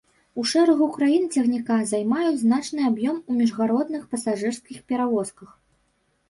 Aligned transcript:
У 0.43 0.43
шэрагу 0.51 0.85
краін 0.93 1.25
цягніка 1.35 1.75
займаюць 1.91 2.39
значны 2.45 2.87
аб'ём 2.91 3.19
у 3.33 3.37
міжгародніх 3.43 4.09
пасажырскіх 4.15 4.83
перавозках. 4.95 5.55